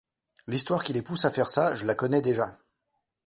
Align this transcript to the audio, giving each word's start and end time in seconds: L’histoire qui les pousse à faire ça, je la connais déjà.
L’histoire 0.47 0.83
qui 0.83 0.93
les 0.93 1.03
pousse 1.03 1.25
à 1.25 1.29
faire 1.29 1.51
ça, 1.51 1.75
je 1.75 1.85
la 1.85 1.93
connais 1.93 2.21
déjà. 2.23 2.57